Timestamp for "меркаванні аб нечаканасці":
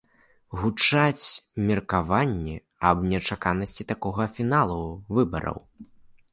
1.67-3.89